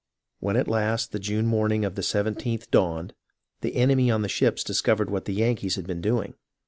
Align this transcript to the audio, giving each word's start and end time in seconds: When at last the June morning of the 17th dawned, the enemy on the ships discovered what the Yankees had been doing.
When 0.39 0.55
at 0.55 0.67
last 0.67 1.11
the 1.11 1.19
June 1.19 1.45
morning 1.45 1.85
of 1.85 1.93
the 1.93 2.01
17th 2.01 2.71
dawned, 2.71 3.13
the 3.61 3.75
enemy 3.75 4.09
on 4.09 4.23
the 4.23 4.29
ships 4.29 4.63
discovered 4.63 5.11
what 5.11 5.25
the 5.25 5.33
Yankees 5.35 5.75
had 5.75 5.85
been 5.85 6.01
doing. 6.01 6.33